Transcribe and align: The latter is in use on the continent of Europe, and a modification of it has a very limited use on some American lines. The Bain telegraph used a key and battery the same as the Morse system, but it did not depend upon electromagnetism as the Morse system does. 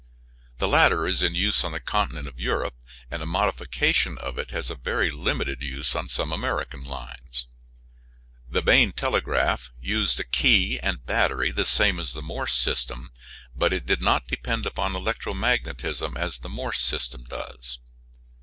The 0.57 0.67
latter 0.67 1.05
is 1.05 1.21
in 1.21 1.35
use 1.35 1.63
on 1.63 1.73
the 1.73 1.79
continent 1.79 2.27
of 2.27 2.39
Europe, 2.39 2.73
and 3.11 3.21
a 3.21 3.27
modification 3.27 4.17
of 4.17 4.39
it 4.39 4.49
has 4.49 4.71
a 4.71 4.75
very 4.75 5.11
limited 5.11 5.61
use 5.61 5.93
on 5.95 6.09
some 6.09 6.31
American 6.31 6.83
lines. 6.83 7.45
The 8.49 8.63
Bain 8.63 8.93
telegraph 8.93 9.69
used 9.79 10.19
a 10.19 10.23
key 10.23 10.79
and 10.81 11.05
battery 11.05 11.51
the 11.51 11.65
same 11.65 11.99
as 11.99 12.13
the 12.13 12.23
Morse 12.23 12.55
system, 12.55 13.11
but 13.55 13.71
it 13.71 13.85
did 13.85 14.01
not 14.01 14.27
depend 14.27 14.65
upon 14.65 14.93
electromagnetism 14.93 16.17
as 16.17 16.39
the 16.39 16.49
Morse 16.49 16.79
system 16.81 17.25
does. 17.25 17.77